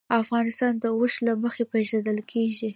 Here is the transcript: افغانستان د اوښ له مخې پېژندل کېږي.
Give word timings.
افغانستان 0.21 0.73
د 0.77 0.85
اوښ 0.97 1.13
له 1.27 1.33
مخې 1.43 1.63
پېژندل 1.71 2.17
کېږي. 2.31 2.69